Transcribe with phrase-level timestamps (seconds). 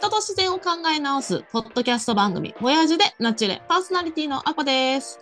[0.00, 5.20] 人と自然を考え直すポッドキャスト番組、ボヤージュでナチュレパーソナリティのアコです。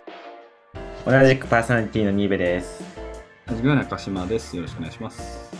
[1.05, 2.81] 同じくパーソナリティのニーベです。
[3.45, 4.55] はじめ中島です。
[4.55, 5.51] よろしくお願いします。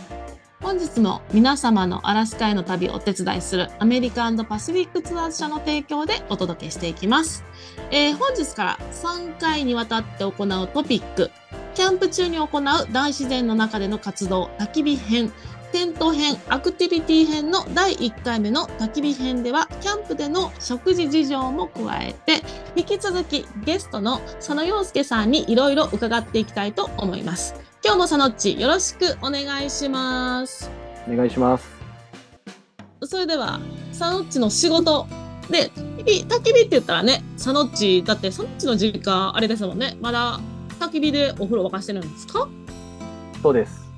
[0.62, 7.44] 本日も皆様のアラスカへの旅をお手伝いするアメリカパシフィックツアーズ社の提供でお届けしていきます。
[7.90, 11.30] えー本日から3回にわたって行うトピック、
[11.74, 15.30] キャンプ中に行う大自然の中での活動、焚き火編、
[15.72, 22.42] テント編、アクティビティ編の第1回目の焚き火編では、キャンプでの食事事情も加えて、
[22.74, 27.54] 引き続きゲストの佐野洋介さんにいろいろ伺っていきたいと思います。
[27.84, 30.70] 今日も佐野っちよろしくお願いします。
[31.08, 31.68] お願いします。
[33.04, 35.06] それでは佐野っちの仕事
[35.48, 40.38] で焚き火焚き火って言ったらね佐野っちだって佐野っちの実家あれですもんねまだ
[40.78, 42.48] 焚き火でお風呂沸かしてるんですか？
[43.42, 43.88] そうです。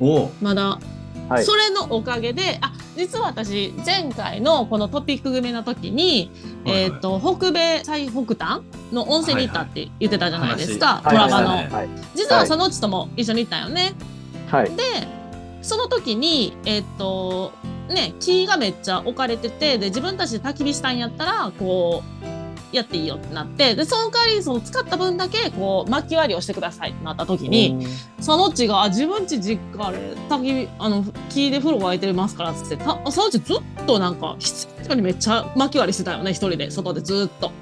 [0.00, 0.80] おお、まだ、
[1.30, 1.44] はい。
[1.44, 6.30] それのおかげであ実は私前回のこのトピック組の時に、
[6.64, 6.82] はいはい。
[6.82, 11.28] えっ、と北米最北端の温泉に行ったって言ってたじゃないですか、はいはい。
[11.30, 11.72] トラバの、はいはい。
[11.72, 11.88] はい。
[12.14, 13.94] 実は佐野っちとも一緒に行ったよね、
[14.48, 14.70] はい。
[14.76, 14.82] で
[15.62, 17.52] その時にえっと
[17.88, 22.39] ね木がめっちゃ置かれててで自分たちで焚き火したんやったらこう
[22.72, 27.86] やっていいよってなってでその代わりその使った分だけこう薪割りをしてくださいってなった時に、
[28.20, 37.52] そのっちがあ自分ち実家あれ焚き火あの木で風呂沸いてますからっつってたそのうちずっとなんか室内にめっちゃ薪割りしてたよね一人で外でずっと。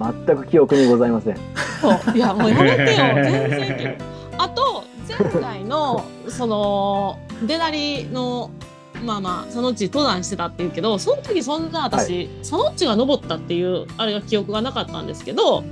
[0.00, 1.36] 全く記憶にございません。
[1.80, 3.98] そういやもうやめてよ全然
[4.38, 8.50] あと前回のその出なりの
[9.04, 15.64] まあまあそのうち登山してたって言うけどその時そんな私、そのうちが登ったっていうあれが記憶がなかったんですけど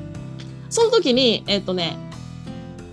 [0.70, 1.96] その時にえっ、とね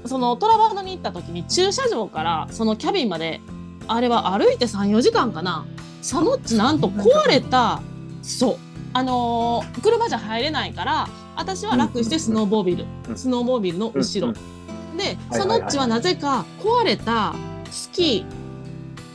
[0.05, 3.41] そのトラバードに行った時に駐車場からそのキャビンまで
[3.87, 5.65] あれは歩いて34時間かな。
[6.01, 7.81] そのうちなんと壊れた
[8.21, 8.57] そう。
[8.93, 13.17] あのー車じゃ入れないから私は楽してスノーボービル、うん。
[13.17, 14.39] スノーモービルの後ろ、で、
[15.03, 17.33] はいそのうちはなぜか壊れた
[17.71, 18.25] スキ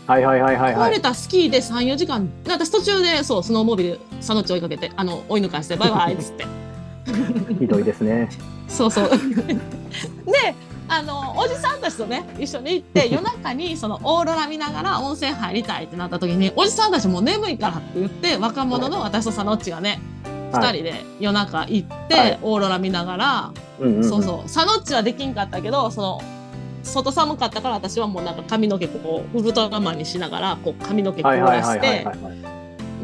[0.09, 0.91] はいはいはいはいー、はい。
[0.93, 6.47] 壊れたスキーで3、4時間、私途中でそう、スノーモービル、佐野っち追いかけて、あの、追い抜かして、バイバイっつって。
[7.61, 8.31] ひどいですね。
[8.69, 9.11] そうそう。
[10.25, 10.55] で、
[10.89, 20.01] あの、おじさんたちとね、一緒に行って、夜中にそのオーロラ見ながら温泉入りたいってなった時に、おじさんたちもう眠いからって言って、若者の私と佐野っちがね、
[20.53, 24.43] 二、はい人で夜中行って、はいオーロラ見ながら、うんうんんそうそう。
[24.45, 26.23] 佐野っちはできんかったけど、その、
[26.83, 32.07] 外寒かったから私はもうなんか髪の毛こうウルトラマンにしながらこう髪の毛凍らして。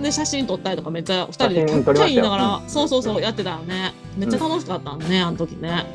[0.02, 5.86] で写真撮ったりとかめっちゃ二人で写かっちゃ真撮りましたよ言いながらそうそうそうやってたよねめっちゃ楽しかったねあの時ね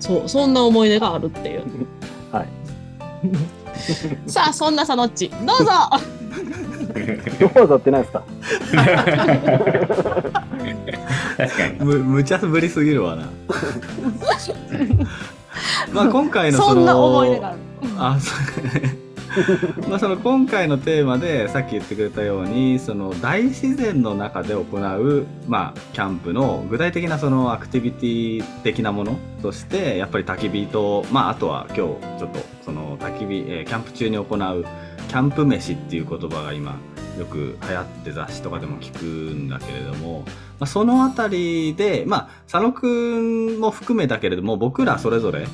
[0.00, 1.62] そうそんな思い出があるっていう
[2.32, 2.48] はい。
[4.30, 5.64] さあそんな佐野っちどうぞ
[7.54, 8.22] どうぞってないですか？
[11.36, 11.84] 確かに。
[11.84, 13.28] む無茶ぶりすぎるわな。
[15.92, 17.58] まあ今回のそのそんな思い出がある。
[17.98, 19.08] あそう。
[19.88, 34.26] まあその今回のテーマでさっき言ってくれたようにその大自然の中で行う、まあ、キャンプの具体的なそのアクティビティ的なものとしてやっぱり焚き火と、まあ、あとは今日ちょっとその焚き火、えーキャンプ中に行う
[35.08, 36.76] キャンプ飯っていう言葉が今
[37.18, 40.24] よく流行って雑誌とかでも聞くんだけれども、
[40.58, 45.46] まあ、そのあたりで、まあ、佐野くんも含めだけれども僕らそれぞれ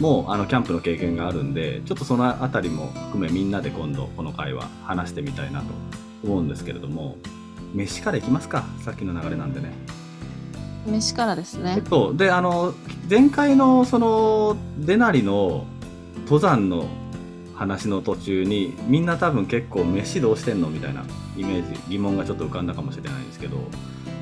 [0.00, 5.66] もうあのキャンプの経験があるんでちょっとそのあたりも含めみんなで今度この回は話してみたいなと
[6.24, 7.16] 思うんですけれども
[7.74, 9.72] 飯からいきますかさっきの流れなんでね。
[10.86, 12.72] 飯からですねそうであの
[13.10, 15.66] 前回のそのデナリの
[16.22, 16.86] 登山の
[17.56, 21.04] 話の途中にみんな多分結構飯どうしてんのみたいな
[21.36, 23.56] イメージ疑問がちょっと浮かんだかもしれないんですけど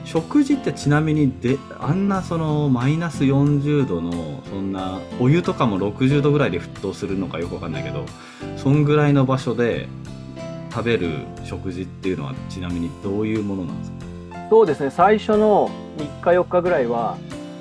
[0.04, 8.06] 食事ってちなみにであんなそのマイナス40度のそんなお湯とかも60度ぐらいで沸騰するのかよくわかんないけど
[8.56, 9.88] そんぐらいの場所で
[10.70, 11.10] 食べる
[11.44, 13.96] 食事っていうのはちなみにどういうものなんですか？
[14.50, 14.90] そうですね。
[14.90, 17.16] 最初の3日4日ぐらいは、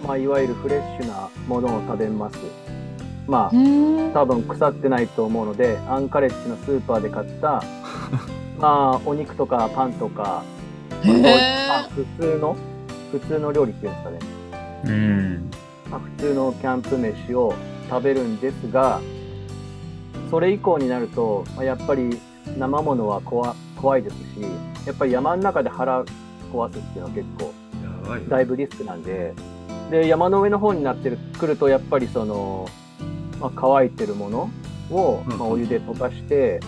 [0.05, 2.37] まあいわゆるフレッシュなものを食べます。
[3.27, 3.51] まあ
[4.13, 7.63] 多分腐ってないと思うので、アンカレッジのスーパーで買った、
[8.59, 10.43] まあお肉とかパンとか、
[11.03, 12.55] まあ普通の
[13.11, 14.19] 普通の料理っていうんですかね。
[14.85, 15.51] うん。
[15.89, 17.53] まあ普通のキャンプ飯を
[17.89, 18.99] 食べるんですが
[20.31, 22.19] それ以降になると、まあ、やっぱり
[22.57, 24.21] 生ものは怖怖いですし
[24.87, 26.03] やっぱり山の中で腹
[26.51, 27.53] 壊すっていうのは結構
[28.29, 29.33] だいぶリスクなんで
[29.91, 32.67] で山の上の方になってるくるとやっぱりその、
[33.43, 34.49] まあ、乾いてるもの
[34.89, 36.61] を、うんまあ、お湯で溶かして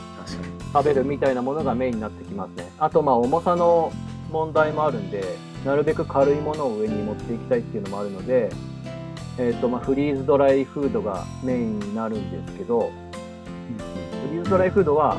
[0.73, 2.69] 食べるみたいなものがメインになってきますね。
[2.77, 3.93] あとまあ重さの
[4.29, 5.23] 問題もあるんで、
[5.63, 8.49] なるべく軽いものを上に持っていきたいっていうのもあるので、
[9.37, 12.91] えっ、とまあフリーズドライフードがメインになるんですけど、
[14.27, 15.17] フリーズドライフードは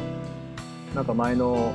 [0.95, 1.73] なんか前の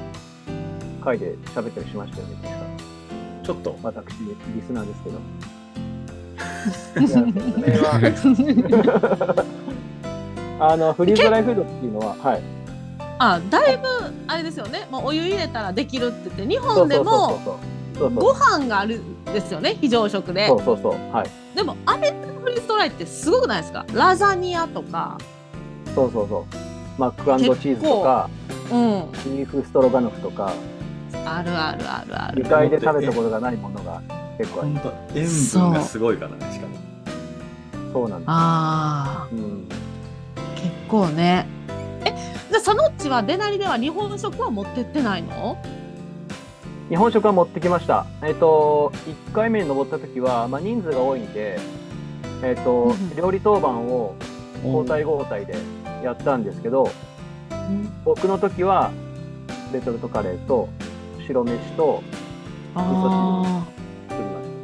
[1.03, 3.45] 回で喋ったりしましたよね、確か。
[3.45, 3.79] ちょっと。
[3.81, 5.60] 私、リスナーですけど。
[10.59, 12.41] あのフリーズドライフードっていうのは、はい。
[13.17, 13.87] あだいぶ
[14.27, 14.87] あれですよね。
[14.91, 17.39] もうお湯入れたらできるって言って日本でも
[18.15, 19.77] ご飯があるんですよね。
[19.81, 20.47] 非常食で。
[20.47, 20.93] そうそうそう。
[21.13, 21.29] はい。
[21.55, 23.85] でもアメリカのフリーズドライってすごくないですか？
[23.93, 25.17] ラザニアとか。
[25.95, 26.43] そうそうそう。
[26.99, 27.23] マック
[27.59, 28.29] チーズとか、
[28.71, 29.05] うん。
[29.25, 30.51] ビーフストロガノフとか、
[31.25, 32.43] あるあるあるある。
[32.43, 34.01] 2階で食べたことがないものが
[34.41, 34.69] 結構ある。
[34.71, 36.77] 本当塩分がすごいからね、しかも。
[37.93, 38.27] そうなんです。
[38.27, 39.39] あうん。
[39.39, 39.61] ー
[40.55, 41.47] 結構ね
[42.05, 42.13] え
[42.49, 45.57] じゃあそのっちはデナリでは日本食は持ってってないの？
[46.89, 48.05] 日本食は持ってきました。
[48.21, 48.91] えっ、と、
[49.29, 51.57] 1回目に登った時は、まあ、人数が多いんで、
[52.43, 54.15] えっ、とうん、料理当番を
[54.65, 55.55] 交代交代で
[56.03, 56.91] やったんですけど、
[58.03, 58.91] 僕の時は、
[59.71, 60.67] レトルトカレーと
[61.25, 62.03] 白飯と
[62.75, 63.80] あ作り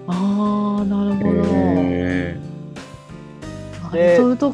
[0.07, 1.43] あーなるほど、
[1.83, 2.39] へ
[3.91, 4.51] でレトルト。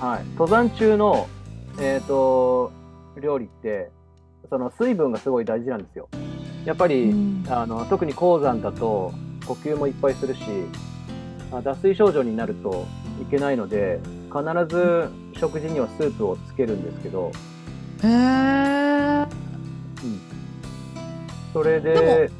[0.00, 0.24] はい。
[0.32, 1.28] 登山中の、
[1.80, 2.72] えっ、と、
[3.20, 3.90] 料理って、
[4.48, 6.08] その水分がすごい大事なんですよ。
[6.64, 9.12] やっぱり、うんあの特に高山だと
[9.46, 10.42] 呼吸もいっぱいするし
[11.50, 12.86] あ脱水症状になると
[13.22, 15.08] いけないので必ず
[15.40, 17.32] 食事にはスープをつけるんですけど
[18.02, 19.26] へえ
[21.54, 22.30] それでで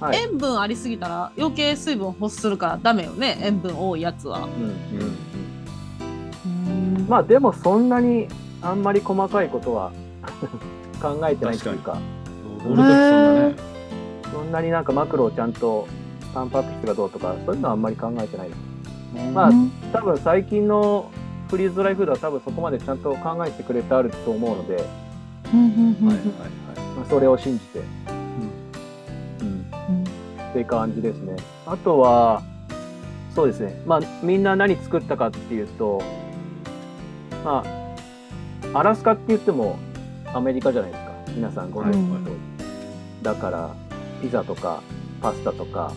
[0.00, 0.18] はい。
[0.18, 3.38] 塩分ありすぎたら余計水分欲するからダメよね。
[3.42, 4.40] 塩分多いやつは。
[4.40, 4.50] うんうん
[5.04, 5.06] う
[7.04, 8.28] んまあでもそんなに
[8.62, 9.90] あんまり細かいことは
[11.02, 11.98] 考えてないというか。
[12.62, 13.56] そんなね。
[14.32, 15.88] そんなになんかマクロをちゃんと
[16.32, 18.48] タンパク質がどうとかそういうのはあんまり考えてない。
[18.48, 18.58] です
[19.32, 19.50] まあ
[19.92, 21.10] 多分最近の
[21.50, 24.86] フリーズドライフードは多分そこまでちゃんと考えてくれてあると思うので、はいはい
[26.96, 27.80] まあ、それを信じて、
[30.50, 31.36] っていう感じですね。
[31.66, 32.42] あとは、
[33.34, 33.80] そうですね。
[33.86, 36.02] まあ、みんな何作ったかっていうと、
[37.44, 37.62] ま
[38.74, 39.78] あ、アラスカって言っても
[40.34, 41.10] アメリカじゃないですか。
[41.34, 42.36] 皆さんご存知の通り。
[43.22, 43.70] だから、
[44.20, 44.82] ピザとか、
[45.22, 45.92] パスタとか、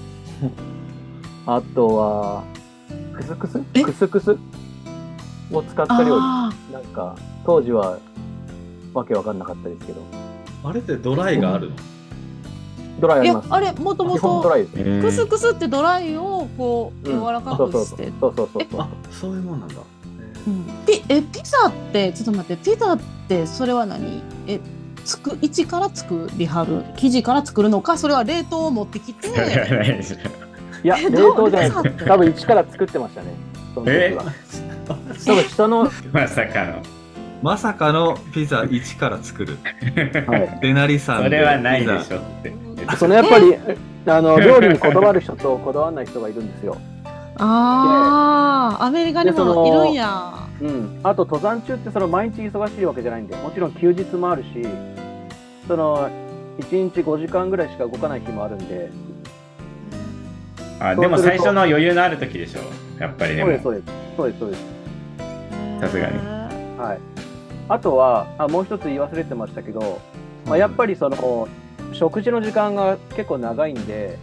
[1.48, 2.44] あとは、
[3.16, 3.62] クスクス？
[3.74, 3.84] え？
[3.84, 4.38] クスクス？
[5.52, 6.22] を使った料理。
[6.22, 7.16] あなんか、
[7.46, 7.98] 当時は
[8.94, 10.02] わけわかんなかったですけど、
[10.64, 11.76] あれってドライがあるの？
[13.04, 13.48] ドライあります。
[13.50, 14.42] あれもともと
[15.02, 18.12] クスクスってドライをこううん柔らかくして。
[18.22, 18.88] そうそうそうそうあ。
[19.12, 19.76] そういうもんなんだ。
[20.48, 24.22] うんピえピザってちょっと待ってピザってそれは何？
[24.48, 24.60] え
[25.04, 26.84] つく一から作りはる？
[26.98, 27.98] 生地から作るのか？
[27.98, 29.28] それは冷凍を持ってきて
[30.84, 31.72] いや、え冷凍じゃない。
[32.06, 33.28] 多分一から作ってましたね。
[33.74, 34.16] その時え？
[34.16, 34.24] は。
[34.88, 34.94] 多
[35.34, 36.82] 分下の、 まさかの。
[37.44, 39.58] まさかのピザ一から作る。
[40.26, 40.60] はい。
[40.62, 42.54] デナリさんでそれはないでしょって。
[42.98, 43.58] そのやっぱり、
[44.08, 46.78] あの、 料理にこだわる人とこだわらない人がいるんですよ。
[47.36, 51.00] ああアメリカにでそのもいるんやうん。
[51.04, 54.48] あと、登山中ってその毎日忙しいわけじゃないんで、もちろん休日もあるし、
[55.68, 56.10] その、
[56.60, 58.90] 1日5時間ぐらいしか動かない日もあるんで、
[60.80, 62.60] あでも最初の余裕のある時でしょ。
[63.02, 63.86] やっぱりでもそうです、。
[64.16, 64.40] そうです。
[64.40, 64.78] そうです、そうで
[65.80, 65.82] す。
[65.82, 66.18] さすがに
[66.78, 67.13] はい。
[67.70, 70.00] あとは、あもう一つ言い忘れてましたけど、
[70.46, 71.48] まあ、やっぱりその、
[71.94, 74.18] 食事の時間が結構長いんで、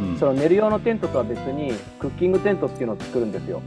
[0.00, 0.18] うん。
[0.18, 3.62] その寝る用のテントとは別にクッキングテントっていうのを作るんですよ。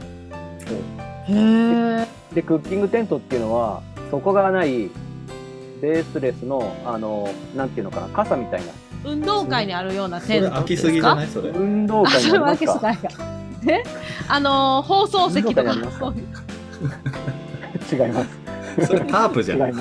[1.28, 4.90] へえで、クッキングテントっていうのは、底がない
[5.80, 8.72] ベースレスの、あの、なんていうのかな、傘みたいな。
[9.04, 11.10] 運動会にあるようなテント飽きすぎですか？
[11.10, 11.28] じゃない？
[11.28, 11.50] それ。
[11.50, 12.66] 運動会にありますか？
[12.66, 12.96] 開けすない。
[12.96, 13.08] か
[13.68, 13.82] え？
[14.28, 15.72] あのー放送席とか？
[17.92, 18.45] 違います。
[18.84, 19.58] それタープじゃん。
[19.60, 19.72] 違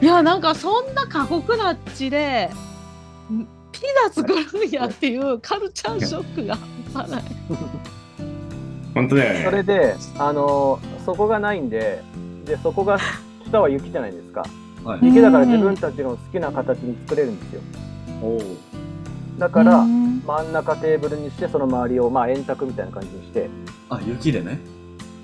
[0.04, 2.50] いやなんかそんな過酷な地で
[3.32, 6.56] んピザ作るんやっていうカルチャーショックが
[6.94, 7.22] 半端ない。
[8.94, 9.44] 本当だよね。
[9.44, 12.02] それで、あの、底がないんで、
[12.44, 12.98] で、底が、
[13.46, 14.44] 下は雪じゃないですか。
[14.84, 17.60] はい雪だから自分たちの好きな形に作れるんですよ。
[18.22, 18.56] おお。
[19.38, 23.48] だから、うん真ん中テーブルにして、その周りを、まあ、円卓みたいな感じにして、
[23.88, 24.58] あ、雪でね。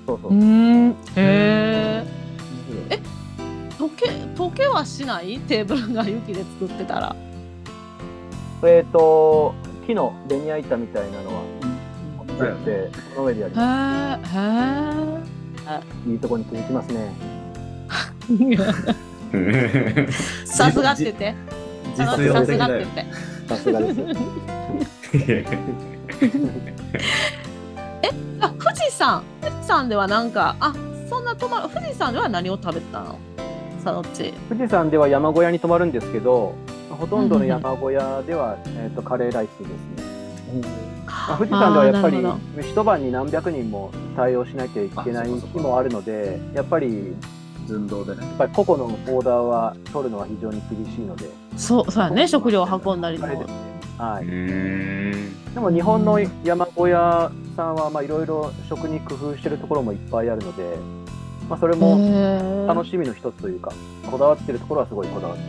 [0.07, 0.35] そうそうう。
[0.35, 2.05] んへえ。
[3.79, 5.39] 溶け溶けはしない？
[5.41, 7.15] テーブルが雪で作ってたら。
[8.63, 9.55] えっ、と、
[9.87, 11.43] 木のベニヤ板みたいなのは、
[12.39, 14.29] 作って、この上でやりへまえ
[15.69, 16.11] へえ。
[16.13, 17.13] いいとこに続きますね。
[20.47, 21.35] さすがって言って。
[21.97, 23.34] さすがって言って。
[23.47, 24.01] さすがです。
[28.41, 29.23] あ、富士山。
[29.41, 30.73] 富士山ではなんか、あ、
[31.09, 31.69] そんな泊まる。
[31.69, 33.19] 富士山では何を食べたの？
[33.83, 34.33] さのっち。
[34.49, 36.55] 富士山では山小屋に泊まるんですけど、
[36.91, 40.15] ほとんどの山小屋では、えー、とカレーライスですね。
[41.07, 42.19] まあ、富士山ではやっぱり
[42.63, 47.15] 一晩に何百人も対応しなきゃいけない日もあるので、やっぱり
[47.67, 52.27] 寸胴でねやっぱり個々のオーダーは取るのは非常に厳しいので、そう、そうやね。
[52.29, 53.55] 食料を運んだりもあれですね。
[53.99, 55.55] はうい。
[55.55, 60.77] でも日本の山小屋さんはまあいろいろ食に工夫してるところもいっぱいあるので、
[61.49, 63.73] まあ、それも楽ししみの一つというか、
[64.11, 65.49] こだわってるところはすごいこだわってる。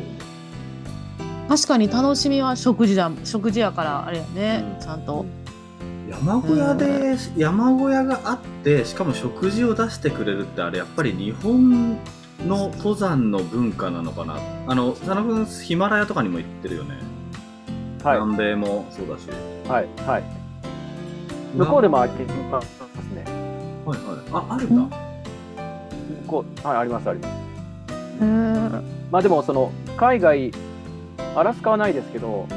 [1.48, 5.26] 確かに楽しみは食事だ食事やからあれやね、うんちゃんと
[6.20, 11.98] 山小屋で山小屋があってしかも食事を出してくれるってあれやっぱり日本
[12.48, 14.40] の登山の文化なのかな？
[14.68, 16.98] あの佐野君ヒマラヤとかにも行ってるよね、
[18.04, 18.20] はい。
[18.20, 19.28] 南米もそうだし
[19.70, 19.88] はい。
[20.08, 20.24] はい。
[21.56, 22.70] 向こうでもあります
[23.14, 23.24] ね。
[23.86, 24.98] はいはいああるんだ
[26.24, 27.36] 向こう、はい、あります、あります。
[29.12, 30.52] まあでも、その、海外、
[31.36, 32.48] アラスカはないですけど、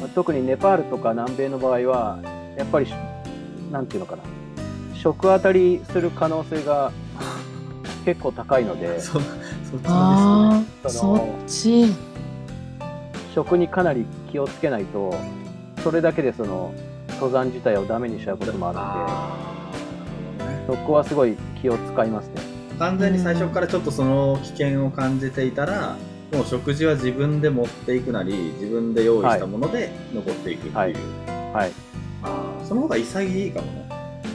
[0.00, 2.18] まあ特にネパールとか南米の場合は、
[2.56, 2.94] やっぱりし、
[3.70, 4.22] なんていうのかな、
[4.94, 6.92] 食当たりする可能性が
[8.04, 11.92] 結構高いので、そそっちのああそっち。
[13.34, 15.14] 食にかなり気をつけないと、
[15.82, 16.72] それだけでその、
[17.14, 22.34] 登山自体をダメにしちゃうこともあるので、そこはすごい気を使いますね。
[22.78, 25.96] 完全に最初からちょっとその危険を感じていたら
[26.32, 30.92] もう食事は自分で持っていくなり自分で用意したもので残っていくっていう、はい。
[31.52, 31.72] はい。
[32.66, 33.88] その方が潔いかもね。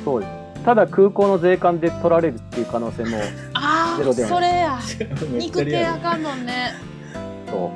[0.05, 0.63] そうです。
[0.65, 3.17] ただ空港の税関で取られるっていう可能性も、
[3.53, 4.79] ああゼロではそれや。
[5.31, 6.74] 肉系あかんもんね。
[7.50, 7.71] そ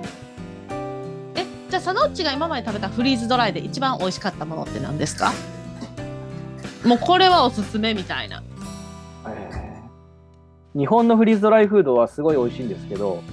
[1.35, 5.31] えじゃあサノッチが今まで食べたフリーズドライで一番美味しかったものって何ですか？
[6.85, 8.39] もうこれはおすすめみたいな。
[8.39, 8.43] う、
[9.27, 10.79] えー。
[10.79, 13.23] 日本のフリーズドライフードはすごい美味しいんですけど、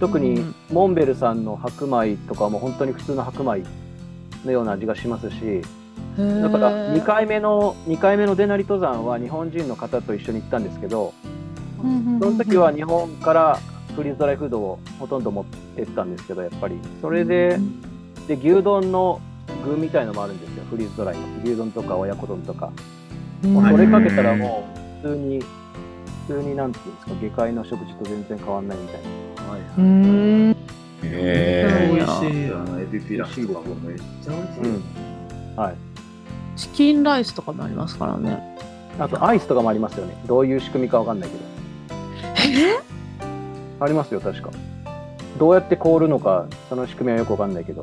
[0.00, 3.64] 特にうんモンベルさんの白米とかも本当に普通の白米
[4.44, 5.62] のような味がしますし、
[6.16, 11.14] だから2回目の2回目のデナリ登山は日本人の方と一緒に行ったんですけど、
[11.78, 13.58] その時は日本から
[13.96, 16.78] フリーズドライフードをほとんど持ってったんですけど、やっぱり。
[17.00, 17.58] それで、
[18.28, 19.20] で牛丼の
[19.64, 22.70] 具みたいのもあるんですよ、フリーズドライの牛丼とか親子丼とか。
[23.42, 24.68] もうそれかけたらも
[25.02, 25.40] う普通に
[26.28, 29.00] 普通になんていうんですか下界の食事と全然変わんないみたい
[29.46, 29.52] な。
[29.52, 30.50] はいうん。
[30.50, 30.54] へ
[31.02, 32.52] え美味しい。
[32.52, 34.82] あのエビピラフとかもめっちゃ美味しい、うん。
[35.56, 35.91] はい。
[36.56, 38.56] チキンライスとかもありますからね
[38.98, 40.14] あとアイスとかもありますよね。
[40.26, 41.42] どういう仕組みかわかんないけど。
[42.36, 42.78] え？
[43.80, 44.50] ありますよ、確か。
[45.38, 47.82] どうやって凍るのか、その仕組みはよくわかんないけど。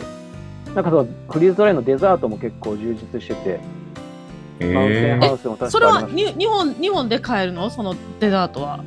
[0.76, 3.60] なんかそのフリーズドライのデザートも結構充実してて、
[4.72, 7.72] マウンテンへハウスも確それはに日本日本で買えるの？
[7.72, 8.84] そのデザートは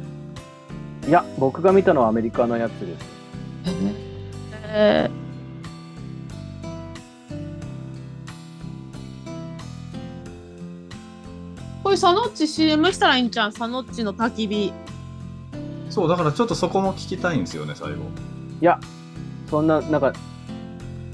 [1.02, 1.08] た。
[1.08, 3.04] いや、僕が見たのはアメリカのやつです。
[4.68, 5.10] え
[11.92, 14.72] これサノッチ CM したらいいんじゃんサノッチの焚き火。
[15.90, 18.04] そうだからちょっとそこも聞きたいんですよね最後。
[18.62, 18.80] いや、
[19.50, 20.14] そんな、なんか、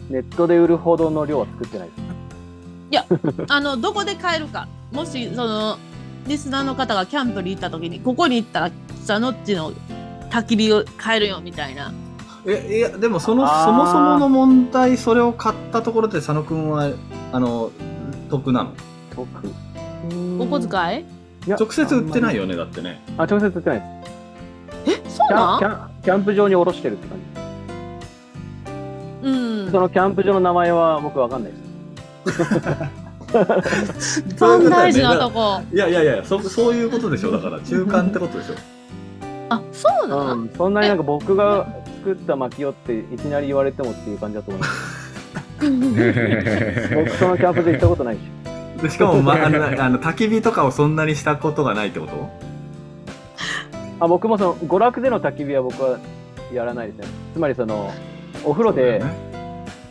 [0.08, 1.88] ネットで売るほどの量は作ってない。
[2.90, 3.42] です。
[3.52, 4.68] あのどこで買えるか。
[4.92, 5.78] もしその
[6.28, 8.70] リスナーの方がキャンプに行った時にここに行ったら
[9.02, 9.72] サノッチの
[10.30, 11.92] 焚き火を買えるよみたいな。
[12.46, 16.92] えいやでもそのそもそもの問題それを買ったところで佐野くんは
[17.32, 17.72] あの
[18.30, 18.70] 得なの？
[19.16, 19.26] 特
[20.38, 21.04] お小遣い？
[21.46, 22.42] いや直接売ってないよ。
[22.42, 23.84] よねだってねあ、直接売ってないで
[24.84, 25.00] す。
[25.06, 27.18] えそうキャンなんキャンキャンプ場に卸してるって感
[29.22, 29.28] じ。
[29.28, 29.30] う
[29.68, 31.68] んそのキャンプ場の名前は僕わかんないです。
[33.28, 38.54] 一番大事なとこいやいやいやそそういうことでしょだから 中間ってことでしょ
[39.50, 41.66] あそうなの、うん、そんなになんか僕が
[41.98, 44.72] 作った薪をっていきなり言われてもっていう感じだと思います。
[46.94, 48.20] 僕そのキャンプ場行ったことないし。
[48.82, 52.12] でしかも、ま、あの あの焚き火とかをそんなにしたことがないってこと？
[54.00, 55.98] あ僕もその娯楽での焚き火は僕は
[56.52, 57.06] やらないですね。
[57.34, 57.92] つまりその
[58.44, 59.02] お風呂で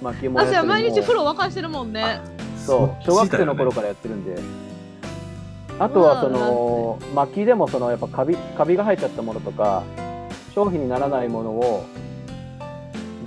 [0.01, 2.21] 薪を燃や私はすのも毎日風呂沸かしてるもんね。
[2.65, 3.03] そう。
[3.03, 4.41] 小学生の頃からやってるんで。
[5.79, 9.83] あとはその薪でもそのやっぱカビカビが生えちゃったものとか
[10.55, 11.85] 商品にならないものを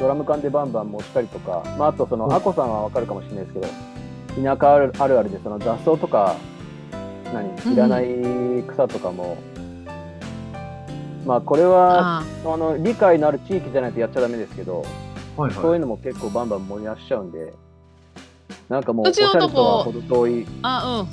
[0.00, 3.68] ドラム缶でバンバン持ったりとか、まあ、あとそのアコさんはわかるかもしれないですけど
[4.36, 6.36] 田舎あるあるあるでその雑草とか
[7.32, 8.06] 何いらない
[8.68, 9.36] 草とかも
[11.24, 12.56] まあこれはああ。
[12.56, 14.84] の理解のある地域じゃないとやっちゃダメですけど、
[15.36, 17.52] はいそういうのも結構バンバン燃やしちゃうんで、
[18.68, 19.80] なんかもううちのとこ。
[19.80, 20.46] おしゃれとは程遠い。
[20.62, 21.06] あ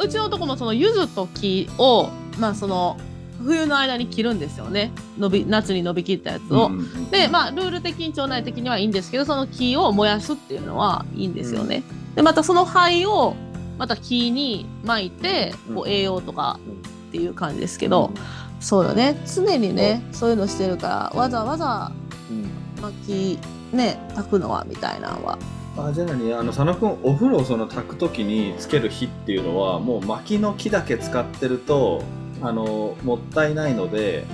[0.00, 0.06] うん。
[0.06, 2.08] うちのとこもその柚子と木を
[2.38, 2.98] まあその
[3.42, 4.92] 冬の間に切るんですよね。
[5.18, 6.66] 伸び夏に伸びきったやつを。
[6.66, 7.10] うんうんうん。
[7.10, 11.82] でまあルール的に町内的にはいいんですけどその木を燃やすっていうのはいいんですよね。
[12.14, 13.34] でまたその灰を
[13.78, 15.90] また木に巻いてこううん。
[15.90, 16.76] 栄養とかうんっ
[17.12, 18.10] ていう感じですけど、
[18.58, 19.16] そうよね。
[19.32, 20.30] 常にねそう。
[20.30, 21.92] いうのしてるからわざわざ
[22.30, 22.82] うん。
[22.82, 23.38] 薪
[23.72, 25.38] ね炊くのはみたいなのは。
[25.76, 32.04] あじゃあ何あの佐野くんお風呂をその炊く時につける火っていうのはもう薪の木だけ使ってると
[32.44, 34.24] あのもったいないので、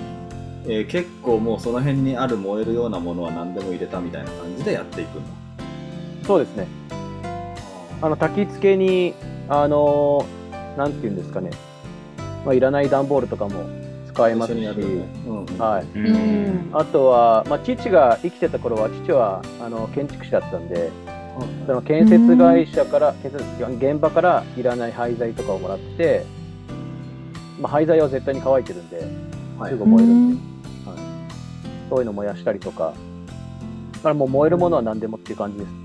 [0.67, 5.29] えー結構もうその辺にある燃えるようなものは何でも入れたみたいな感じでやっていくんだ
[6.27, 6.67] そうですね。
[8.01, 9.13] あの焚き付けに、
[9.49, 10.41] あのー
[10.77, 11.51] なんていうんですかね、
[12.45, 13.65] まあ、いらない段ボールとかも
[14.07, 15.57] 使えますし、うんうん。
[15.57, 15.85] はい。
[16.73, 20.89] あとは、まあ、父が生きてた頃は、父はあの建築士だったんで、
[21.65, 23.43] その建設会社から、建設
[23.79, 26.25] 現場からいらない廃材とかをもらって、
[27.61, 28.97] まあ、廃材は絶対に乾いてるんで、
[29.59, 30.99] はいすぐ燃えるんで、はい、
[31.89, 32.93] そういうの燃やしたりとか、
[33.93, 35.67] だからもう燃えるものは何でもっていう感じです。
[35.67, 35.77] な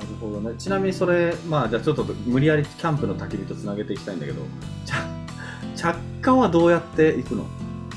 [0.00, 0.56] るほどね。
[0.58, 4.40] ちなみにそれ、まあじゃあちょっと無理やりキャンプの焚き火とつなげていきたいんだけど、
[5.76, 7.44] 着火はどうやっていくの？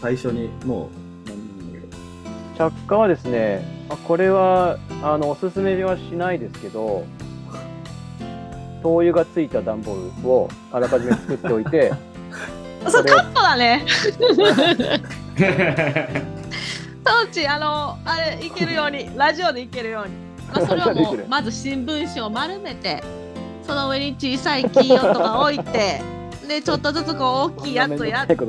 [0.01, 0.89] 最初にも
[1.25, 1.85] う、なんだけ
[2.59, 2.71] ど。
[2.71, 7.05] 着火はですね、まあこれはあのおすすめはしないですけど、
[8.83, 11.93] 灯油がついた段ボールをあらかじめ作っておいて、
[12.89, 13.85] そうカットだね。
[17.03, 20.13] トーチあのあれいけるようにラジオでいけるように、
[20.53, 23.01] まあ、それはもう まず新聞紙を丸めて
[23.65, 26.01] その上に小さい黄色とか置いて
[26.47, 28.35] でちょっとずつこう大きいやつをやって。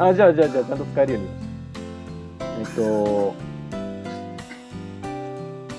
[0.00, 1.28] あ、じゃあじゃあじゃあちゃんと使えるように。
[2.60, 3.34] えっと、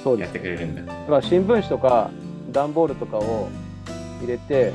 [0.04, 0.26] そうです。
[0.26, 0.82] やってくれるんだ。
[0.82, 2.10] だから新聞紙とか
[2.52, 3.48] 段ボールとかを
[4.20, 4.74] 入れて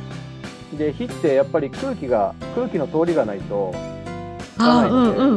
[0.76, 5.34] で火ってやっぱり空気が空気の通りがないとあつかないので、うんうん。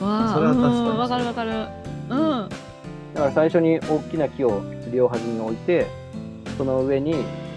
[0.00, 1.50] わあそれは確かにうんわかるわかる。
[1.50, 2.48] うん。
[3.14, 5.86] だから最初に大きな木を両端に置いて
[6.56, 7.14] その上に、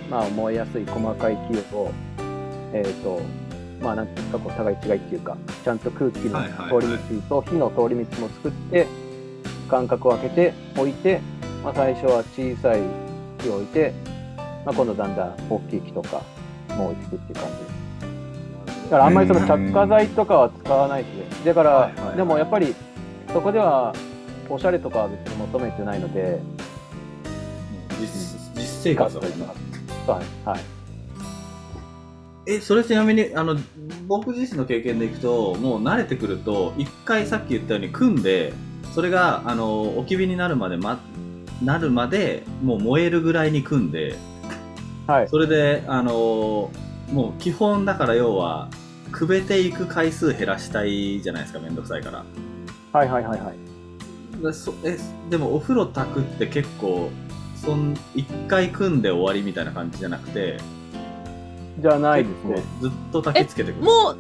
[0.10, 1.92] まあ、燃えやすい細かい木を
[2.74, 3.22] えっ、と
[3.82, 8.88] まあなんていうんですかこう互い違いっていうかちゃんと空気の通り道と火の通り道も作って
[9.70, 11.22] 間隔を空けて置いて、
[11.64, 12.82] まあ、最初は小さい
[13.40, 13.94] 木を置いて、
[14.66, 16.22] まあ、今度だんだん大きい木とか
[16.70, 17.84] も置いていくっていう感じです
[18.84, 21.46] だからあんまりその着火剤とかは使わないですね。
[21.46, 22.18] だから、はいはいはい。
[22.18, 22.76] でもやっぱり
[23.32, 23.94] そこでは
[24.50, 26.40] おしゃれとかは別に求めてないので。
[28.00, 29.46] 実実生活だもんな。
[29.46, 30.60] はい、はい、
[32.46, 33.56] え、それちなみに、あの、
[34.08, 38.54] 僕自身の経験でいくと、もう慣れてくると、一回さっき言ったように組んで、
[38.94, 41.00] それが、あの、置き火になるまで、ま、
[41.64, 44.18] なるまで、もう燃えるぐらいに組んで、
[45.08, 46.72] はい、それで、あの、
[47.12, 48.70] もう基本だから要は、
[49.12, 52.26] くべていく回数減らしたいじゃないですか、めんどくさいから。
[52.92, 53.74] はいはいはいはい。
[54.42, 54.98] でそえ
[55.30, 57.10] でもお風呂炊くって結構
[57.56, 60.58] そん一回組んで終わりみたいな感じじゃなくて
[61.80, 62.56] じゃないですね。
[62.56, 63.82] 結構ずっと炊きつけてくる。
[63.84, 64.18] もう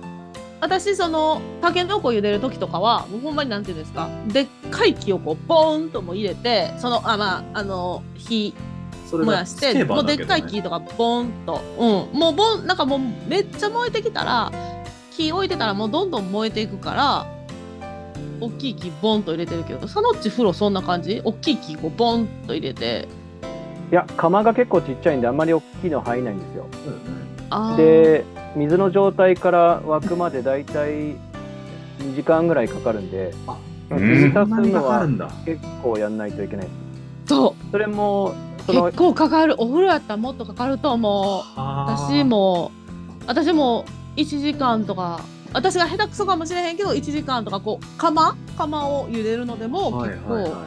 [0.61, 8.53] 私そのたけのこ茹でる時とかはもうほんまになんていうんですかでっかい木をこうボーンとも入れてそのあまああの火
[9.13, 14.51] それが燃やしてもうでっかい木とかボンと、うん、もうボンなんかもうめっちゃ燃えてきたら
[15.11, 17.27] 木置いてたらもうどんどん燃えていくから
[18.39, 21.21] 大きい木ボンと入れてるけどサノッチ風呂そんな感じ？
[21.23, 23.07] 大きい木こうボンと入れて。
[23.91, 26.67] いや釜が結構ちっちゃいんであんまり大きいの入んないんですよ。
[27.51, 27.77] あー。
[27.77, 30.91] で水の状態から沸くまでだいたい
[31.99, 33.35] 2時間ぐらいかかるんで
[33.91, 35.29] 水足すのはかるんだ。
[35.45, 36.65] 結構やんないといけない。
[36.65, 36.77] です
[37.27, 37.71] そう。
[37.71, 41.59] それもその結構かかるお風呂やったらもっとかかると思う。
[41.59, 42.71] 私も
[43.27, 45.21] 私も1時間とか
[45.53, 50.51] 私が下手くそかもしれへんけど1時間とかこう釜釜を茹でるのでも結構、はいはい。
[50.51, 50.61] はい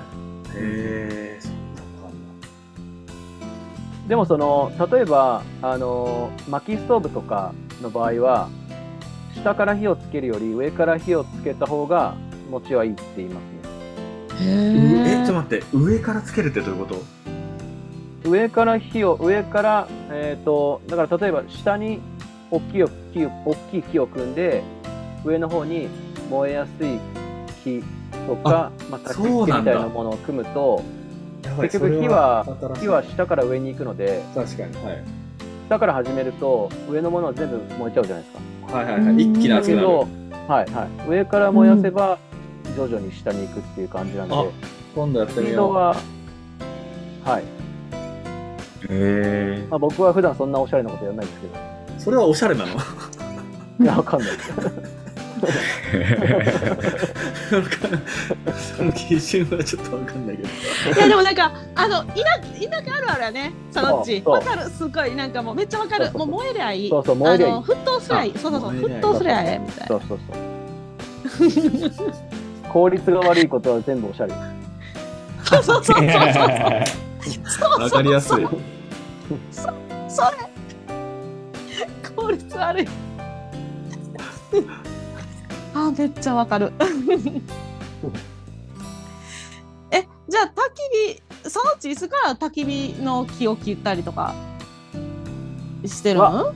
[0.58, 2.14] へえそんなのか。
[4.08, 8.48] でもその例えばあの薪ストーブとかの場合は
[9.34, 12.14] 下から火をつけるより上から火をつけた方が
[12.50, 14.46] 持ちはいいって言いますね。
[14.48, 17.02] えちょっとー待って上からつけるってどういうこと？
[18.26, 22.00] 上から火を上からえっ、とだから例えば下に
[22.50, 24.62] 大きい木を大きい木を組んで
[25.24, 25.88] 上の方に
[26.30, 26.98] 燃えやすい
[27.64, 27.82] 木
[28.26, 30.82] とかまあ、焚きそうなんだ付けみたいなものを組むと
[31.60, 32.44] 結局火は
[32.80, 35.26] 火は下から上に行くので確かにはい
[35.68, 38.76] 下から始めると、上のものは全部燃えちゃうじゃないですか。
[38.76, 39.16] はいはいはい。
[39.16, 39.88] 一気に熱くなる。
[39.88, 40.08] けど、
[40.48, 41.08] はいはい。
[41.08, 42.18] 上から燃やせば、
[42.76, 44.44] 徐々に下に行くっていう感じなんで、あ
[44.94, 45.72] 今度やっスてみよう。
[45.72, 45.96] は、
[47.24, 47.42] はい。
[48.88, 51.54] へまあ、僕は普段そんなおしゃれなことやらないですけど、
[51.98, 52.74] それはおしゃれなの？
[53.80, 54.30] いや、わかんない。
[54.36, 54.50] です。
[58.76, 60.48] その基準はちょっとわかんないけど。
[60.48, 60.52] い
[60.98, 62.22] やでもなんかあの田田
[62.84, 63.52] 舎あるあるやね。
[63.70, 64.22] そのうち。
[64.24, 64.70] わかる？
[64.70, 66.06] すごいなんかもうめっちゃわかる。
[66.06, 66.28] そうそうそう。
[66.28, 66.88] もう燃えりゃいい。
[66.88, 67.52] そうそう燃えりゃいい。
[67.52, 68.32] あの沸騰すりゃいい。
[68.34, 68.70] あそうそうそう。
[68.72, 69.86] 沸騰すりゃええみたいな。
[69.88, 70.36] そうそうそう。
[72.72, 74.32] 効率が悪いことは全部おしゃれ。
[75.44, 76.06] そうそうそうそう。
[76.06, 76.84] え。
[77.44, 78.46] そうわかりやすい。
[80.08, 80.36] それ
[82.14, 82.88] 効率悪い。
[85.74, 86.72] あめっちゃわかる。
[89.90, 90.80] えじゃあ焚き
[91.44, 94.34] 火そのうちいつから焚き火の木を切ったりとか
[95.84, 96.54] してるわの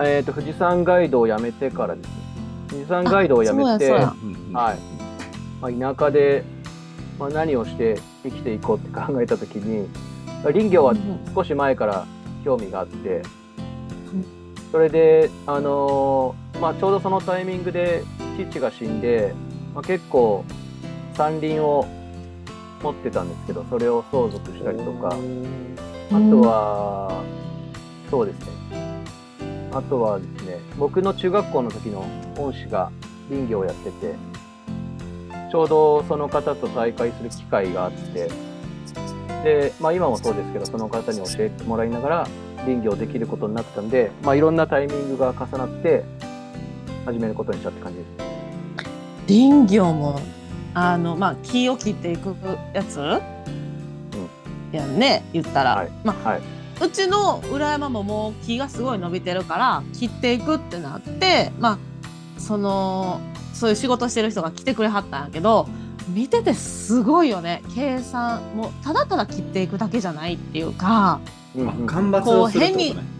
[0.00, 2.06] えっ、と、富士山ガイドをやめてからです。
[2.06, 2.12] ね。
[2.68, 4.52] 富士山ガイドをやめて、はい。
[4.52, 4.74] ま
[5.90, 6.44] あ、田舎で、
[7.18, 9.88] まあ、何をして生きていこうって考えたときに、
[10.44, 10.94] 林業は
[11.34, 12.06] 少し前から
[12.44, 13.22] 興味があって、
[14.70, 18.02] それで、あのーまあ、ちょうどそのタイミングで
[18.36, 19.32] 父が死んで、
[19.74, 20.44] まあ、結構
[21.14, 21.86] 山林を
[22.82, 25.10] 持ってたんですけど、それを相続したりとか、あ
[26.30, 27.22] とは、
[28.10, 28.46] そうですね。
[29.72, 32.04] あとはですね、僕の中学校の時の
[32.38, 32.90] 恩師が
[33.28, 34.14] 林業をやってて、
[35.50, 38.30] ちょうどその方と再会する機会があって、
[39.44, 42.28] で、まあ今もそうですけど、その方に教えてもらいながら
[42.64, 46.04] 林業できることになったんで、まあいろんなタイミングが重なって、
[47.04, 48.08] 始めることにしたって感じです。
[49.28, 50.20] 林業も
[50.74, 52.34] あのまあ木を切っていく
[52.74, 52.98] やつ、
[54.72, 55.90] やんね言ったら、はい。
[56.04, 56.42] まあ、はい。
[56.80, 61.78] うちの裏山ももう木がすごい伸びてるから切っていくってなってまあ
[62.40, 63.20] その
[63.52, 65.68] そういう仕事してる人が来てくれはったんやけど
[66.08, 67.62] 見ててすごいよね。
[67.74, 71.20] 計算もうただただ切っていくだけじゃないっていうかあ
[71.56, 71.86] うんうん。
[71.86, 73.18] 間伐をするってことね。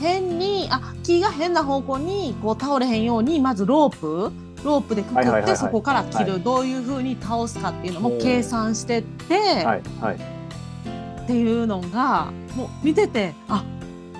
[0.00, 4.32] 変にあ木が変な方向にこう倒れへんようにまずロープ
[4.64, 10.16] ロープでくくってそこから切る、どういうふうに倒すかっていうのも計算してって、はいはい。
[11.22, 13.62] っていうのがもう見ててあ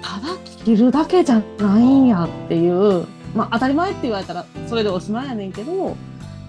[0.03, 3.07] ただ切るだけじゃないんやっていう。
[3.35, 5.97] まあ当たり前って言われたらそれでおしまいやねんけど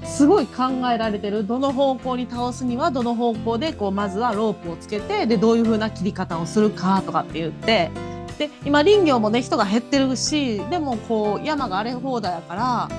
[0.06, 0.64] すごい考
[0.94, 7.92] えられてるどの方向に倒すにはどの方向でこうまずはロープをつけてでどういう風な切り方をするかとかって言って
[8.38, 12.90] で今林業もね人が減ってるしでもこう山が荒れ放題やから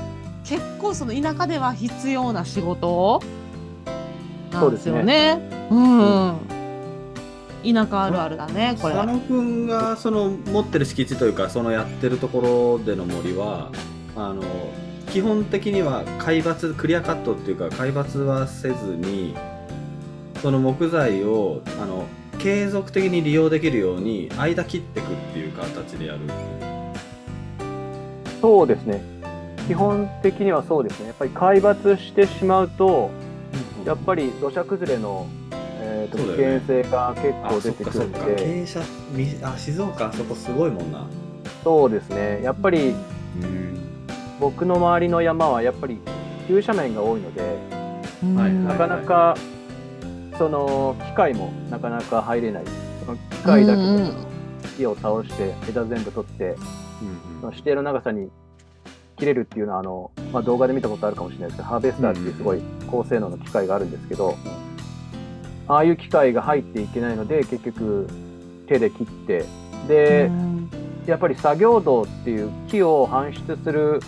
[0.45, 3.23] 結構その田舎では必要な仕事
[4.53, 5.41] なんですよね。
[5.71, 6.39] うん、
[7.75, 9.07] 田舎あるあるだねこれは。
[9.07, 13.71] 佐野くんがその持ってる敷地というかそのやってるところでの森は
[14.15, 14.43] あの
[15.17, 19.35] 基本的には海抜クリアカットっていうか海抜はせずに
[20.43, 22.05] その木材をあの
[22.39, 26.21] 継続的に利用できるように間切っていくっていう形でやる
[28.43, 29.01] そうですね。
[29.67, 31.07] 基本的にはそうですね。
[31.07, 33.09] やっぱり海抜してしまうと、
[33.87, 35.27] やっぱり土砂崩れの、
[35.81, 41.09] えーと危険性が結構出てっかそっかくるんで、傾斜みあ静岡あそこすごいもんな。
[41.65, 42.43] そうですね。
[42.43, 42.95] やっぱり
[43.43, 43.86] うん
[44.41, 45.99] 僕の周りの山はやっぱり
[46.47, 49.37] 急斜面が多いので、はいうんなかなか
[50.39, 52.65] その機械もなかなか入れない。
[53.05, 54.13] その機械だけで
[54.77, 56.57] 木を倒して枝全部取って、
[57.41, 58.31] その指定の長さに
[59.17, 64.37] 切れるっていうのはあの、まあ、動画で見たことあるかもしれないですけど、ハーベスターっていうすごい高性能の機械があるんですけど、
[65.69, 68.09] ああいう機械が入っていけないので結局
[68.67, 69.45] 手で切って
[69.89, 70.71] で、うん。
[71.07, 74.01] やっぱり作業道っていう木を搬出する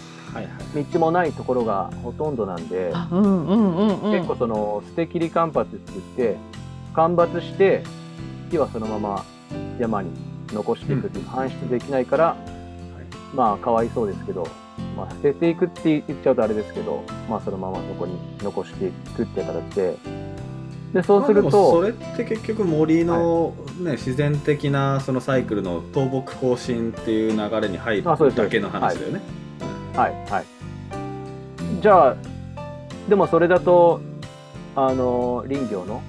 [0.92, 4.12] 道もないところがほとんどなんで、あうんうんうんうん。
[4.12, 6.36] 結構その捨て切り間伐って言って
[6.94, 7.82] 間伐して
[8.50, 9.24] 木はそのまま
[9.78, 10.10] 山に
[10.52, 12.36] 残していくっていう、搬出できないから、
[13.34, 14.46] まあかわいそうですけど、
[14.96, 19.96] まあ、捨てていくって言っちゃうとあれですけど、まあ、そのままそこに残していくって形で。
[20.92, 29.20] でそうするまあでもそと、れって結局森の、ね自然的なそのサイクルの倒木更新っていう流れに入るだけの話だよね。
[29.98, 32.16] はいはい、じゃあ
[33.08, 34.00] でもそれだと
[34.76, 36.00] あの林業の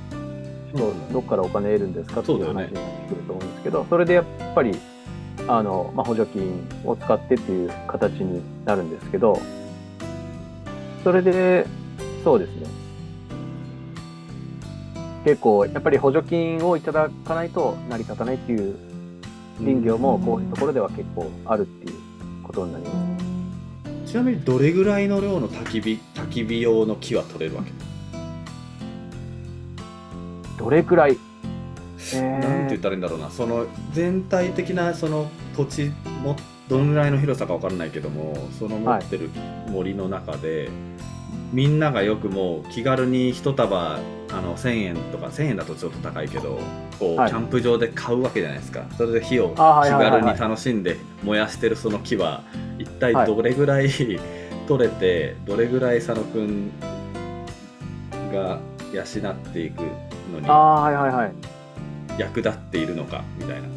[0.71, 4.77] 人どっからお金得るんですかっていう話になってくると思うんですけどそれでやっぱり
[5.47, 9.41] あの、まあ、補助金を使ってっていう形になるんですけど
[11.03, 11.65] それで
[12.23, 12.67] そうですね。
[15.25, 18.75] 結構やっぱり補助金をいただかないと成り立たないっていう
[19.59, 21.95] 林業もこういうところでは結構あるっていう
[22.43, 23.08] ことになります。
[24.09, 27.71] ちなみにどれぐらいの量の焚き火焚き火用の木は取れるわけ、
[30.57, 31.17] どれくらい、
[32.15, 32.39] えー。
[32.39, 33.29] なんて言ったらいいんだろうな。
[33.29, 35.91] その全体的なその土地
[36.23, 36.35] も
[36.67, 39.29] どのぐらいの広さか分からないけどもその持ってる
[39.67, 40.69] 森の中で、
[41.53, 43.99] みんながよくもう気軽に一束
[44.31, 46.59] あの1000円とか1000円だとちょっと高いけど
[46.99, 52.43] こう、はいキャンプ場で買うわけじゃないですかそれで火を気軽に楽しんで燃やしてるその木は
[52.77, 53.89] 一体どれぐらい、
[54.67, 56.71] 取れてどれぐらい佐野くん
[58.31, 58.59] が
[58.93, 59.81] 養っていく
[60.31, 61.31] のにああ、はいはいはい。
[62.17, 63.67] 役立っているのかみたいな。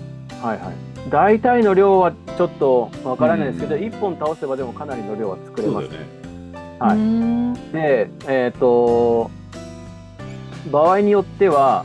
[0.46, 0.74] はいはい。
[1.10, 5.86] 大体の量はちょっとわからないですけど、一本倒せばでもかなりの量は作れます。
[5.86, 6.22] そうだよね。
[6.78, 9.30] はいうんで、えっ、と、
[10.70, 11.84] 場合によっては、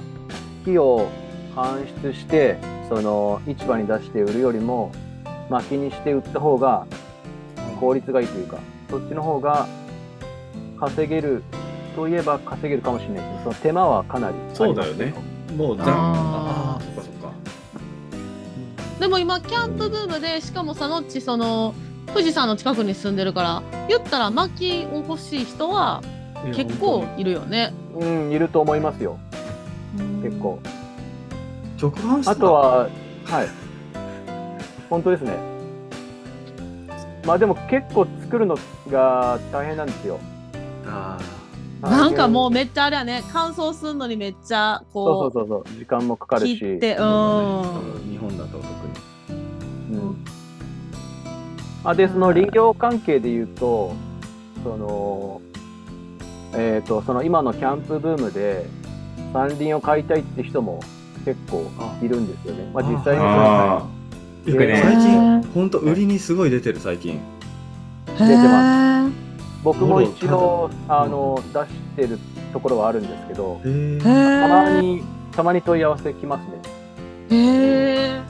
[0.66, 1.10] 木を
[1.56, 2.58] 搬出して、
[2.90, 4.92] その市場に出して売るよりも、
[5.50, 6.86] 薪にして売った方が
[7.80, 8.60] 効率がいいというか、
[8.90, 9.68] そっちの方が
[10.80, 11.44] 稼げる
[11.96, 15.14] といえば稼げるかもしれないですけど、その手間はかなりありますそうだよね。
[15.56, 17.32] もうあーああそっかそっか。
[19.00, 21.74] でも今キャンプブームでしかもさのっちその
[22.08, 26.02] 富士山の近くに住んでるから言ったら薪を欲しい人は
[26.54, 27.74] 結構いるよね。
[27.87, 27.87] うん、
[28.32, 29.18] いると思いますよ、
[30.24, 30.60] 結構。
[31.82, 32.90] 直販したあとは、
[33.26, 33.48] はい。
[34.90, 35.38] 本当ですね。
[37.26, 38.58] まあでも結構作るの
[38.90, 40.20] が大変なんですよ。
[40.86, 41.18] あ
[41.82, 42.52] なんかもうう。
[42.52, 45.78] めっちゃあれやね乾燥するのにめっちゃそうこそうそうそう。
[45.78, 46.58] 時間もかかうるし。
[46.58, 48.10] 切ってうーん。
[48.10, 49.98] 日本だと特に。
[50.00, 50.16] うん。
[51.84, 53.94] あ、で、その林業関係で言うと、
[54.64, 55.42] その、
[56.54, 58.66] えっ、と、その今のキャンプブームで
[59.34, 60.80] 山林を買いたいって人も
[61.26, 61.70] 結構
[62.02, 62.70] いるんですよね。
[62.74, 63.88] まあ実際にそのあ
[64.46, 67.20] いやよくね最近本当売りにすごい出てる最近。
[68.18, 69.12] 出てまま
[69.64, 72.20] 僕も一もろ応ただあの出してる
[72.54, 73.60] ところはあるんですけど、
[74.02, 74.82] たまえ。
[74.82, 76.62] にたまに問い合わせ来ますね。
[77.30, 78.22] へえ。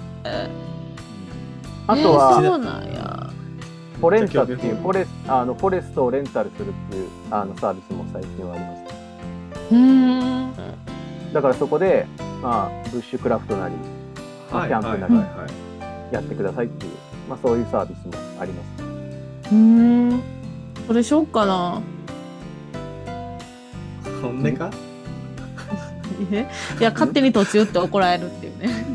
[1.88, 2.96] あとえーは
[3.99, 4.27] そうなんや。
[4.27, 8.75] フォレンタっていうじゃあフォレスあのフォレストをレンタルするっていうあのサービスも最近はありま
[9.69, 9.73] す。
[9.73, 10.53] うん。
[11.33, 12.05] だからそこで
[12.41, 13.75] まあブッシュクラフトなり
[14.51, 15.15] はいキャンプなり。
[16.10, 16.93] やってくださいっていう
[17.27, 18.83] まあそういうサービスもあります。
[19.51, 20.21] うん。
[20.88, 21.81] それしよっかな。
[24.21, 24.71] 本音か？
[26.31, 26.47] え？
[26.79, 28.86] いや勝手に途中って怒られるっていうね。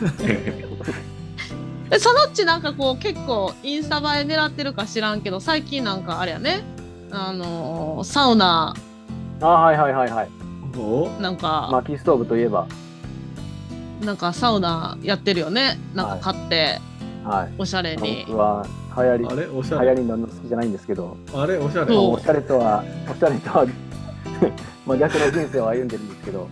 [1.92, 6.62] えそのっちなんかこう結構インスタ映え狙ってるか知らんけど最近なんかあれやね
[7.10, 8.74] あのーサウナ
[9.40, 10.28] あはいはいはいはい。
[10.78, 12.66] おなんか、薪ストーブといえば
[14.04, 16.78] なんかサウナやってるよねなんか買って
[17.24, 17.52] はい。
[17.58, 18.64] おしゃれに、僕は
[18.96, 19.46] 流行りあれ？
[19.48, 19.94] おしゃ流行れ。
[19.96, 21.56] りになるの好きじゃないんですけど、あれ？
[21.58, 21.86] おしゃれ？
[21.88, 23.66] そうおしゃれとはおしゃれとは
[24.86, 26.48] まあ逆の人生を歩んでるんですけど。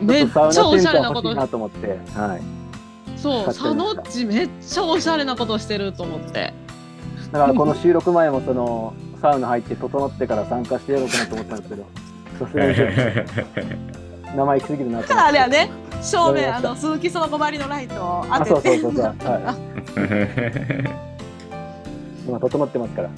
[0.00, 2.57] めっちゃおしゃれなことちょっとサウナテント欲しいなと思って、はい。
[3.22, 6.52] そう買ってみましたサノッチめっちゃおしゃれなことしてると思って。
[7.32, 11.86] だからこの収録前もそのサウナ入って整ってから参加してやろうかなと思ったんですけど、
[12.38, 13.98] さすがにちょっと。
[14.36, 15.70] 生意気すぎるなとだあれやね
[16.02, 18.78] 照明あの鈴木その5張りのライトをあ、当てて。
[18.78, 19.32] そうそうそうそう。
[19.32, 19.42] はい。
[22.28, 23.10] 今整ってますから。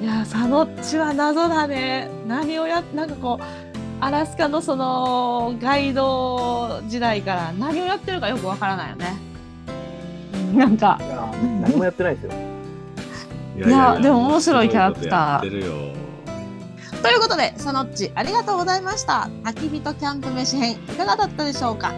[0.00, 2.08] いやサノッチは謎だね。
[2.26, 3.67] 何をやなんかこう
[4.00, 9.16] アラスカのそのガイド時代から何をやってるかよくわからないよね。
[10.54, 10.98] なんか。
[11.00, 11.28] いや
[11.62, 12.32] 何もやってないですよ。
[13.56, 15.92] いいやでも面白いキャラクター。
[16.92, 17.02] と。
[17.02, 19.28] ということでサノッチありがとうございました。
[19.42, 21.92] 焚き火とキャンプ飯編いかがだったでしょうか？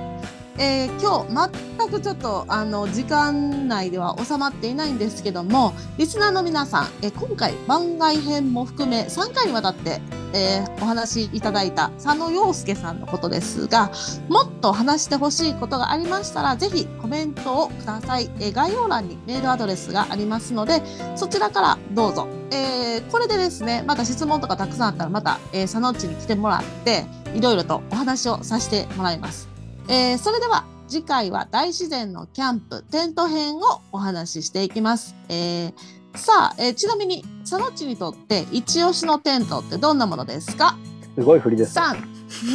[0.61, 10.03] えー今日全くちょっとあの時間内では収まっていないんですけどもリスナーの皆さん、えー今回番外編も含め3回にわたって、
[10.35, 13.91] えーお話しいただいた佐野洋介さんのことですが
[14.29, 20.83] もっと話してほしいことがありましたらぜひコメントをください、え概要欄にメールアドレスがありますので
[21.17, 29.50] そちらからどうぞ、えこれでですねまた質問とかたくさんあったらまた、え、佐野っちに来てもらっていろいろとお話をさせてもらいます。
[29.91, 33.61] えーそれでは次回は大自然のキャンプテント編を
[33.93, 35.15] お話ししていきます。
[35.29, 35.73] えー
[36.17, 40.77] さあ、えーちなみに佐野っちにとって一押しのテントってどんなものですか？
[41.15, 41.79] すごい振りです。
[41.79, 41.95] ?3、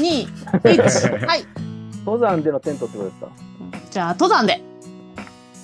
[0.02, 0.28] 2、
[0.64, 1.26] 1。
[1.28, 1.46] はい。
[2.06, 3.30] 登山でのテントってことですか？
[3.92, 4.62] じゃあ登山で。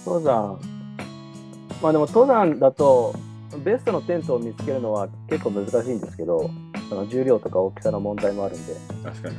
[0.06, 0.60] 登山。
[1.82, 3.14] まあでも登山だと、
[3.66, 6.50] ベストのテントを見つけるのは結構難しいんですけど、
[6.90, 8.76] その重量とか大きさの問題もあるんで。
[9.04, 9.36] 確かに。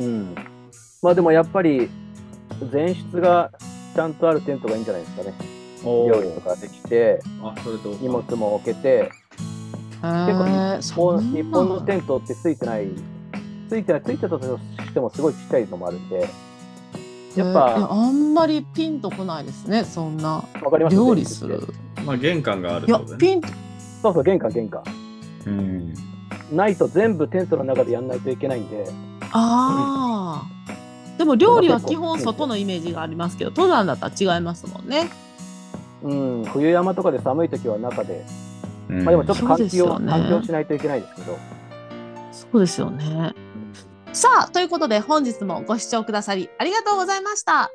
[0.00, 0.34] うん。
[1.02, 1.90] まあでもやっぱり、
[2.72, 3.50] 前室が
[3.94, 5.34] ちゃんとあるテントがいいんじゃないですかね。
[5.84, 7.88] お料理とかできて、あ、それと。
[8.00, 9.10] 荷物も置けて、
[10.00, 12.86] 結構日本のテントってついてない、
[13.68, 16.28] ついてない、ついてたとしてもすごいちっちゃいのもあるんで、やっ
[17.36, 20.44] えーぱ、あんまりピンとこないですねそんな。
[20.62, 20.94] わかります？
[20.96, 21.66] 料理する。
[22.06, 23.00] まあ、玄関があるっいや。
[23.18, 23.40] ピン。
[23.40, 23.48] と
[24.02, 24.84] そうそう、玄関、玄関。
[25.46, 25.94] うん。
[26.52, 28.86] ないと全部テントの中でやんないといけないんで、
[29.32, 30.51] ああ
[31.22, 35.08] でも料理は基本外のイメージがありますけど登山だったら違いますもんね。
[36.02, 38.24] うん、冬山とかで寒い時は中で、
[38.88, 39.04] うん。
[39.04, 40.12] まあでもちょっとそうです換気を、よね。
[40.12, 41.38] 換気をしないといけないですけど、
[42.32, 43.32] そうですよね。
[44.12, 47.72] さあということで本日もご視聴くださりありがとうございました